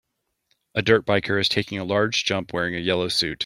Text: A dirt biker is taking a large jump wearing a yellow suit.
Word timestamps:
A 0.73 0.81
dirt 0.81 1.05
biker 1.05 1.39
is 1.39 1.47
taking 1.47 1.77
a 1.77 1.83
large 1.83 2.25
jump 2.25 2.53
wearing 2.53 2.73
a 2.75 2.79
yellow 2.79 3.07
suit. 3.07 3.39